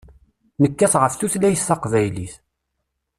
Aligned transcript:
Nekkat 0.61 0.93
ɣef 1.01 1.13
tutlayt 1.15 1.65
taqbaylit. 1.67 2.33